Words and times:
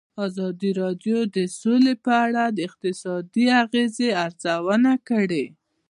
ازادي 0.27 0.71
راډیو 0.81 1.17
د 1.35 1.37
سوله 1.59 1.93
په 2.05 2.13
اړه 2.25 2.43
د 2.55 2.57
اقتصادي 2.67 3.45
اغېزو 3.63 4.07
ارزونه 4.25 4.91
کړې. 5.09 5.45